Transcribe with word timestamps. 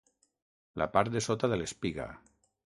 La 0.83 0.87
part 0.95 1.13
de 1.17 1.23
sota 1.27 1.53
de 1.53 1.61
l'espiga. 1.63 2.11